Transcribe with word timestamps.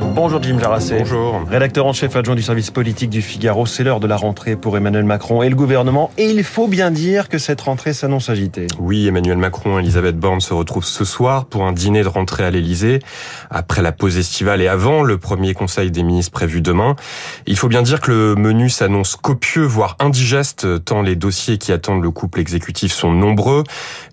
Bonjour 0.00 0.42
Jim 0.42 0.58
Jarassé. 0.58 0.98
Bonjour. 0.98 1.40
Rédacteur 1.48 1.86
en 1.86 1.92
chef 1.92 2.16
adjoint 2.16 2.34
du 2.34 2.42
service 2.42 2.70
politique 2.70 3.10
du 3.10 3.22
Figaro, 3.22 3.66
c'est 3.66 3.84
l'heure 3.84 4.00
de 4.00 4.06
la 4.06 4.16
rentrée 4.16 4.56
pour 4.56 4.76
Emmanuel 4.76 5.04
Macron 5.04 5.42
et 5.42 5.48
le 5.48 5.54
gouvernement. 5.54 6.10
Et 6.18 6.30
il 6.30 6.42
faut 6.42 6.68
bien 6.68 6.90
dire 6.90 7.28
que 7.28 7.38
cette 7.38 7.60
rentrée 7.60 7.92
s'annonce 7.92 8.30
agitée. 8.30 8.66
Oui, 8.78 9.06
Emmanuel 9.06 9.36
Macron 9.36 9.78
et 9.78 9.82
Elisabeth 9.82 10.18
Borne 10.18 10.40
se 10.40 10.54
retrouvent 10.54 10.84
ce 10.84 11.04
soir 11.04 11.46
pour 11.46 11.64
un 11.64 11.72
dîner 11.72 12.02
de 12.02 12.08
rentrée 12.08 12.44
à 12.44 12.50
l'Elysée, 12.50 13.00
après 13.50 13.82
la 13.82 13.92
pause 13.92 14.16
estivale 14.16 14.62
et 14.62 14.68
avant 14.68 15.02
le 15.02 15.18
premier 15.18 15.54
conseil 15.54 15.90
des 15.90 16.02
ministres 16.02 16.32
prévu 16.32 16.60
demain. 16.60 16.96
Il 17.46 17.56
faut 17.56 17.68
bien 17.68 17.82
dire 17.82 18.00
que 18.00 18.10
le 18.10 18.34
menu 18.36 18.70
s'annonce 18.70 19.16
copieux, 19.16 19.64
voire 19.64 19.96
indigeste, 20.00 20.84
tant 20.84 21.02
les 21.02 21.16
dossiers 21.16 21.58
qui 21.58 21.72
attendent 21.72 22.02
le 22.02 22.10
couple 22.10 22.40
exécutif 22.40 22.92
sont 22.92 23.12
nombreux. 23.12 23.64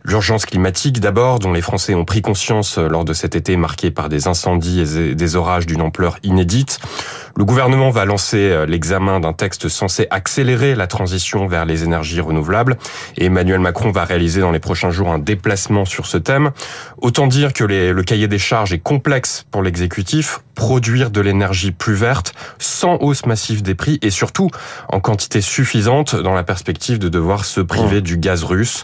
L'urgence 0.03 0.45
climatique 0.45 0.99
d'abord, 0.99 1.39
dont 1.39 1.53
les 1.53 1.61
Français 1.61 1.93
ont 1.95 2.05
pris 2.05 2.21
conscience 2.21 2.77
lors 2.77 3.05
de 3.05 3.13
cet 3.13 3.35
été 3.35 3.57
marqué 3.57 3.91
par 3.91 4.09
des 4.09 4.27
incendies 4.27 4.81
et 4.81 5.15
des 5.15 5.35
orages 5.35 5.65
d'une 5.77 5.85
ampleur 5.85 6.17
inédite. 6.23 6.79
Le 7.35 7.45
gouvernement 7.45 7.91
va 7.91 8.05
lancer 8.05 8.49
euh, 8.49 8.65
l'examen 8.65 9.19
d'un 9.19 9.33
texte 9.33 9.69
censé 9.69 10.07
accélérer 10.09 10.73
la 10.73 10.87
transition 10.87 11.45
vers 11.45 11.65
les 11.65 11.83
énergies 11.83 12.19
renouvelables 12.19 12.77
et 13.15 13.25
Emmanuel 13.25 13.59
Macron 13.59 13.91
va 13.91 14.03
réaliser 14.03 14.41
dans 14.41 14.51
les 14.51 14.59
prochains 14.59 14.89
jours 14.89 15.11
un 15.11 15.19
déplacement 15.19 15.85
sur 15.85 16.07
ce 16.07 16.17
thème. 16.17 16.51
Autant 16.97 17.27
dire 17.27 17.53
que 17.53 17.63
le 17.63 18.03
cahier 18.03 18.27
des 18.27 18.39
charges 18.39 18.73
est 18.73 18.79
complexe 18.79 19.45
pour 19.51 19.61
l'exécutif, 19.61 20.39
produire 20.57 21.11
de 21.11 21.21
l'énergie 21.21 21.71
plus 21.71 21.93
verte 21.93 22.33
sans 22.57 22.97
hausse 22.97 23.25
massive 23.25 23.61
des 23.61 23.75
prix 23.75 23.99
et 24.01 24.09
surtout 24.09 24.49
en 24.89 24.99
quantité 24.99 25.39
suffisante 25.41 26.15
dans 26.15 26.33
la 26.33 26.43
perspective 26.43 26.99
de 26.99 27.09
devoir 27.09 27.45
se 27.45 27.61
priver 27.61 28.01
du 28.01 28.17
gaz 28.17 28.43
russe. 28.43 28.83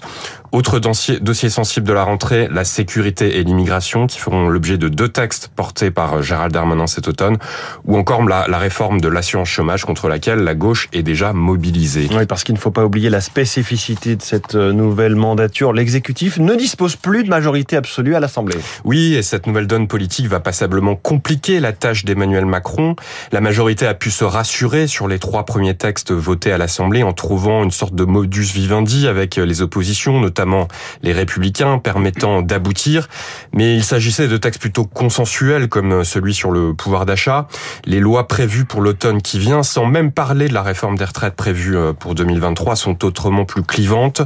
Autre 0.51 0.77
dossier, 0.77 1.19
dossier 1.19 1.49
sensible 1.49 1.87
de 1.87 1.93
la 1.93 2.03
rentrée, 2.03 2.47
la 2.51 2.63
sécurité 2.63 3.39
et 3.39 3.43
l'immigration 3.43 4.05
qui 4.05 4.19
feront 4.19 4.49
l'objet 4.49 4.77
de 4.77 4.87
deux 4.87 5.09
textes 5.09 5.47
portés 5.47 5.89
par 5.89 6.21
Gérald 6.21 6.53
Darmanin 6.53 6.85
cet 6.85 7.07
automne 7.07 7.37
ou 7.85 7.97
encore 7.97 8.23
la 8.23 8.43
la, 8.47 8.57
réforme 8.57 9.01
de 9.01 9.07
l'assurance 9.07 9.49
chômage 9.49 9.85
contre 9.85 10.07
laquelle 10.07 10.39
la 10.39 10.55
gauche 10.55 10.89
est 10.93 11.03
déjà 11.03 11.33
mobilisée. 11.33 12.09
Oui, 12.11 12.25
parce 12.25 12.43
qu'il 12.43 12.55
ne 12.55 12.59
faut 12.59 12.71
pas 12.71 12.85
oublier 12.85 13.09
la 13.09 13.21
spécificité 13.21 14.15
de 14.15 14.21
cette 14.21 14.55
euh, 14.55 14.71
nouvelle 14.71 15.15
mandature. 15.15 15.73
L'exécutif 15.73 16.37
ne 16.37 16.55
dispose 16.55 16.95
plus 16.95 17.23
de 17.23 17.29
majorité 17.29 17.75
absolue 17.75 18.15
à 18.15 18.19
l'Assemblée. 18.19 18.57
Oui, 18.83 19.15
et 19.15 19.23
cette 19.23 19.47
nouvelle 19.47 19.67
donne 19.67 19.87
politique 19.87 20.27
va 20.27 20.39
passablement 20.39 20.95
compliquer 20.95 21.59
la 21.63 21.73
tâche 21.73 22.05
d'Emmanuel 22.05 22.45
Macron. 22.45 22.95
La 23.31 23.41
majorité 23.41 23.87
a 23.87 23.93
pu 23.93 24.11
se 24.11 24.23
rassurer 24.23 24.85
sur 24.85 25.07
les 25.07 25.17
trois 25.17 25.45
premiers 25.45 25.75
textes 25.75 26.11
votés 26.11 26.51
à 26.51 26.57
l'Assemblée 26.57 27.01
en 27.01 27.13
trouvant 27.13 27.63
une 27.63 27.71
sorte 27.71 27.95
de 27.95 28.03
modus 28.03 28.53
vivendi 28.53 29.07
avec 29.07 29.37
les 29.37 29.61
oppositions, 29.61 30.19
notamment 30.19 30.67
les 31.01 31.13
républicains, 31.13 31.79
permettant 31.79 32.41
d'aboutir. 32.41 33.07
Mais 33.53 33.75
il 33.75 33.83
s'agissait 33.83 34.27
de 34.27 34.37
textes 34.37 34.61
plutôt 34.61 34.85
consensuels 34.85 35.69
comme 35.69 36.03
celui 36.03 36.33
sur 36.33 36.51
le 36.51 36.73
pouvoir 36.73 37.05
d'achat. 37.05 37.47
Les 37.85 37.99
lois 37.99 38.27
prévues 38.27 38.65
pour 38.65 38.81
l'automne 38.81 39.21
qui 39.21 39.39
vient, 39.39 39.63
sans 39.63 39.85
même 39.85 40.11
parler 40.11 40.49
de 40.49 40.53
la 40.53 40.63
réforme 40.63 40.97
des 40.97 41.05
retraites 41.05 41.35
prévue 41.35 41.77
euh, 41.77 41.93
pour 41.93 42.13
2023, 42.13 42.75
sont 42.75 43.05
autrement 43.05 43.45
plus 43.45 43.63
clivantes. 43.63 44.21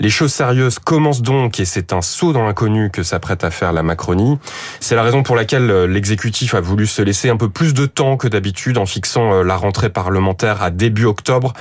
Les 0.00 0.10
choses 0.10 0.32
sérieuses 0.32 0.78
commencent 0.78 1.22
donc, 1.22 1.60
et 1.60 1.66
c'est 1.66 1.92
un 1.92 2.00
saut 2.00 2.32
dans 2.32 2.44
l'inconnu 2.44 2.90
que 2.90 3.02
s'apprête 3.02 3.44
à 3.44 3.50
faire 3.50 3.72
la 3.72 3.82
Macronie. 3.82 4.38
C'est 4.80 4.94
la 4.94 5.02
raison 5.02 5.22
pour 5.22 5.36
laquelle 5.36 5.70
euh, 5.70 5.86
l'exécutif 5.86 6.54
a 6.54 6.60
voulu 6.60 6.77
se 6.86 7.02
laisser 7.02 7.28
un 7.28 7.36
peu 7.36 7.48
plus 7.48 7.74
de 7.74 7.86
temps 7.86 8.16
que 8.16 8.28
d'habitude 8.28 8.78
en 8.78 8.86
fixant 8.86 9.32
euh, 9.32 9.42
la 9.42 9.56
rentrée 9.56 9.90
parlementaire 9.90 10.62
à 10.62 10.70
début 10.70 11.04
octobre, 11.04 11.52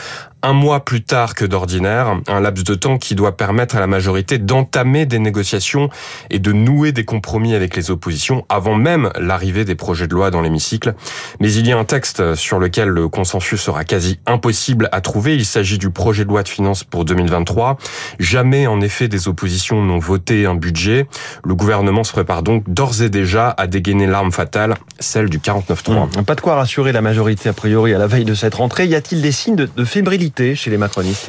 un 0.43 0.53
mois 0.53 0.85
plus 0.85 1.01
tard 1.01 1.33
que 1.33 1.45
d'ordinaire, 1.45 2.19
un 2.27 2.39
laps 2.39 2.63
de 2.63 2.75
temps 2.75 2.97
qui 2.97 3.15
doit 3.15 3.35
permettre 3.35 3.75
à 3.75 3.79
la 3.79 3.87
majorité 3.87 4.37
d'entamer 4.37 5.05
des 5.05 5.19
négociations 5.19 5.89
et 6.29 6.39
de 6.39 6.51
nouer 6.51 6.91
des 6.91 7.05
compromis 7.05 7.55
avec 7.55 7.75
les 7.75 7.89
oppositions 7.89 8.45
avant 8.49 8.75
même 8.75 9.09
l'arrivée 9.19 9.65
des 9.65 9.75
projets 9.75 10.07
de 10.07 10.13
loi 10.13 10.29
dans 10.29 10.41
l'hémicycle. 10.41 10.93
Mais 11.39 11.51
il 11.51 11.67
y 11.67 11.71
a 11.71 11.77
un 11.77 11.85
texte 11.85 12.35
sur 12.35 12.59
lequel 12.59 12.89
le 12.89 13.07
consensus 13.07 13.59
sera 13.61 13.83
quasi 13.83 14.19
impossible 14.25 14.89
à 14.91 15.01
trouver. 15.01 15.35
Il 15.35 15.45
s'agit 15.45 15.77
du 15.77 15.89
projet 15.89 16.23
de 16.23 16.29
loi 16.29 16.43
de 16.43 16.49
finances 16.49 16.83
pour 16.83 17.03
2023. 17.05 17.77
Jamais, 18.19 18.67
en 18.67 18.79
effet, 18.81 19.07
des 19.07 19.27
oppositions 19.27 19.83
n'ont 19.83 19.99
voté 19.99 20.45
un 20.45 20.55
budget. 20.55 21.07
Le 21.43 21.55
gouvernement 21.55 22.03
se 22.03 22.11
prépare 22.11 22.43
donc 22.43 22.63
d'ores 22.67 23.01
et 23.01 23.09
déjà 23.09 23.49
à 23.57 23.67
dégainer 23.67 24.07
l'arme 24.07 24.31
fatale, 24.31 24.75
celle 24.99 25.29
du 25.29 25.39
49-3. 25.39 26.19
Mmh. 26.19 26.23
Pas 26.23 26.35
de 26.35 26.41
quoi 26.41 26.55
rassurer 26.55 26.91
la 26.91 27.01
majorité, 27.01 27.49
a 27.49 27.53
priori, 27.53 27.93
à 27.93 27.97
la 27.97 28.07
veille 28.07 28.25
de 28.25 28.35
cette 28.35 28.55
rentrée. 28.55 28.85
Y 28.85 28.95
a-t-il 28.95 29.21
des 29.21 29.31
signes 29.31 29.55
de, 29.55 29.69
de 29.75 29.85
fébrilité 29.85 30.26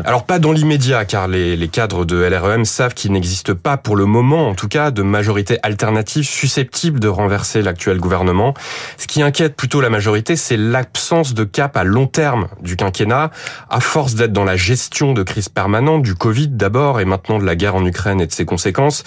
Alors 0.04 0.24
pas 0.24 0.38
dans 0.38 0.52
l'immédiat, 0.52 1.04
car 1.04 1.28
les, 1.28 1.68
cadres 1.68 2.04
de 2.04 2.16
LREM 2.16 2.64
savent 2.64 2.94
qu'il 2.94 3.12
n'existe 3.12 3.52
pas 3.52 3.76
pour 3.76 3.96
le 3.96 4.04
moment, 4.04 4.48
en 4.48 4.54
tout 4.54 4.68
cas, 4.68 4.90
de 4.90 5.02
majorité 5.02 5.58
alternative 5.62 6.24
susceptible 6.24 7.00
de 7.00 7.08
renverser 7.08 7.62
l'actuel 7.62 7.98
gouvernement. 7.98 8.54
Ce 8.96 9.06
qui 9.06 9.22
inquiète 9.22 9.56
plutôt 9.56 9.80
la 9.80 9.90
majorité, 9.90 10.36
c'est 10.36 10.56
l'absence 10.56 11.34
de 11.34 11.44
cap 11.44 11.76
à 11.76 11.84
long 11.84 12.06
terme 12.06 12.48
du 12.62 12.76
quinquennat, 12.76 13.30
à 13.70 13.80
force 13.80 14.14
d'être 14.14 14.32
dans 14.32 14.44
la 14.44 14.56
gestion 14.56 15.12
de 15.12 15.22
crise 15.22 15.48
permanente, 15.48 16.02
du 16.02 16.14
Covid 16.14 16.48
d'abord, 16.48 17.00
et 17.00 17.04
maintenant 17.04 17.38
de 17.38 17.44
la 17.44 17.56
guerre 17.56 17.76
en 17.76 17.84
Ukraine 17.84 18.20
et 18.20 18.26
de 18.26 18.32
ses 18.32 18.44
conséquences. 18.44 19.04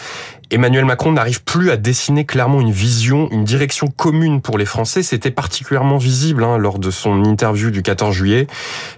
Emmanuel 0.52 0.84
Macron 0.84 1.14
n'arrive 1.14 1.44
plus 1.46 1.72
à 1.72 1.78
dessiner 1.78 2.26
clairement 2.26 2.60
une 2.60 2.74
vision, 2.74 3.30
une 3.32 3.46
direction 3.46 3.88
commune 3.88 4.42
pour 4.42 4.58
les 4.58 4.66
Français. 4.66 5.02
C'était 5.02 5.32
particulièrement 5.32 5.98
visible 5.98 6.44
hein, 6.44 6.58
lors 6.58 6.78
de 6.78 6.92
son 6.92 7.24
interview 7.24 7.72
du 7.72 7.82
14 7.82 8.14
juillet. 8.14 8.48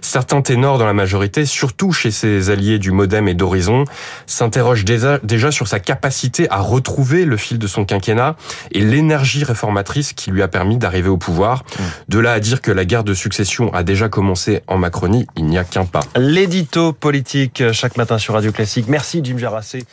Certains 0.00 0.42
ténors 0.42 0.78
la 0.86 0.92
majorité, 0.92 1.46
surtout 1.46 1.92
chez 1.92 2.10
ses 2.10 2.50
alliés 2.50 2.78
du 2.78 2.90
Modem 2.90 3.28
et 3.28 3.34
d'Horizon, 3.34 3.84
s'interrogent 4.26 4.84
déjà, 4.84 5.50
sur 5.50 5.68
sa 5.68 5.80
capacité 5.80 6.48
à 6.50 6.60
retrouver 6.60 7.24
le 7.24 7.36
fil 7.36 7.58
de 7.58 7.66
son 7.66 7.84
quinquennat 7.84 8.36
et 8.72 8.80
l'énergie 8.80 9.44
réformatrice 9.44 10.12
qui 10.12 10.30
lui 10.30 10.42
a 10.42 10.48
permis 10.48 10.78
d'arriver 10.78 11.08
au 11.08 11.16
pouvoir. 11.16 11.62
Mmh. 11.62 11.82
De 12.08 12.18
là 12.18 12.32
à 12.32 12.40
dire 12.40 12.60
que 12.60 12.70
la 12.70 12.84
guerre 12.84 13.04
de 13.04 13.14
succession 13.14 13.72
a 13.74 13.82
déjà 13.82 14.08
commencé 14.08 14.62
en 14.66 14.78
Macronie, 14.78 15.26
il 15.36 15.46
n'y 15.46 15.58
a 15.58 15.64
qu'un 15.64 15.84
pas. 15.84 16.00
L'édito 16.16 16.92
politique 16.92 17.62
chaque 17.72 17.96
matin 17.96 18.18
sur 18.18 18.34
Radio 18.34 18.52
Classique. 18.52 18.86
Merci 18.88 19.20
Jim 19.22 19.38
Jarassé. 19.38 19.84